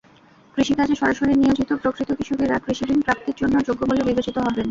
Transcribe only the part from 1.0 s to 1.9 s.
সরাসরি নিয়োজিত